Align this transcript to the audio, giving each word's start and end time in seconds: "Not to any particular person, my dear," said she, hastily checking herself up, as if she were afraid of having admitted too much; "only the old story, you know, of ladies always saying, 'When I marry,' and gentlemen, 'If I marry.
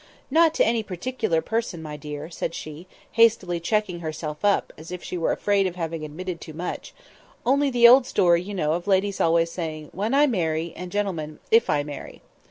"Not 0.31 0.55
to 0.55 0.65
any 0.65 0.81
particular 0.81 1.43
person, 1.43 1.79
my 1.79 1.95
dear," 1.95 2.27
said 2.31 2.55
she, 2.55 2.87
hastily 3.11 3.59
checking 3.59 3.99
herself 3.99 4.43
up, 4.43 4.73
as 4.75 4.91
if 4.91 5.03
she 5.03 5.15
were 5.15 5.31
afraid 5.31 5.67
of 5.67 5.75
having 5.75 6.03
admitted 6.03 6.41
too 6.41 6.53
much; 6.53 6.95
"only 7.45 7.69
the 7.69 7.87
old 7.87 8.07
story, 8.07 8.41
you 8.41 8.55
know, 8.55 8.73
of 8.73 8.87
ladies 8.87 9.21
always 9.21 9.51
saying, 9.51 9.91
'When 9.93 10.15
I 10.15 10.25
marry,' 10.25 10.73
and 10.75 10.91
gentlemen, 10.91 11.37
'If 11.51 11.69
I 11.69 11.83
marry. 11.83 12.23